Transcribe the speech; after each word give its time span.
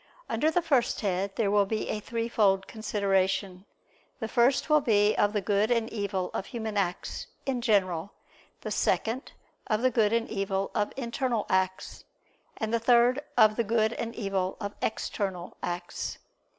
Under 0.27 0.49
the 0.49 0.63
first 0.63 1.01
head 1.01 1.35
there 1.35 1.51
will 1.51 1.67
be 1.67 1.87
a 1.87 1.99
threefold 1.99 2.65
consideration: 2.65 3.65
the 4.19 4.27
first 4.27 4.67
will 4.67 4.81
be 4.81 5.13
of 5.15 5.31
the 5.31 5.41
good 5.41 5.69
and 5.69 5.93
evil 5.93 6.31
of 6.33 6.47
human 6.47 6.75
acts, 6.75 7.27
in 7.45 7.61
general; 7.61 8.11
the 8.61 8.71
second, 8.71 9.31
of 9.67 9.83
the 9.83 9.91
good 9.91 10.11
and 10.11 10.27
evil 10.27 10.71
of 10.73 10.91
internal 10.97 11.45
acts; 11.51 12.03
the 12.59 12.79
third, 12.79 13.21
of 13.37 13.57
the 13.57 13.63
good 13.63 13.93
and 13.93 14.15
evil 14.15 14.57
of 14.59 14.73
external 14.81 15.55
acts. 15.61 16.17